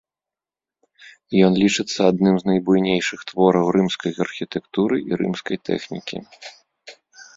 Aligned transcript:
Ён 1.47 1.53
лічыцца 1.63 1.99
адным 2.13 2.35
з 2.41 2.49
найбуйнейшых 2.51 3.19
твораў 3.33 3.65
рымскай 3.77 4.13
архітэктуры 4.29 4.95
і 5.09 5.23
рымскай 5.23 5.57
тэхнікі. 5.71 6.17